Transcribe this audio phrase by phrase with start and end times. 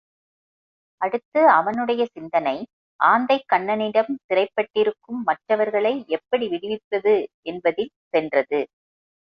[1.01, 2.55] அடுத்து அவனுடைய சிந்தனை
[2.99, 7.15] ஆந்தைக்கண்ணனிடம் சிறைப்பட்டிருக்கும் மற்றவர்களை எப்படி விடுவிப்பது
[7.43, 8.61] என்பதில் சென்றது.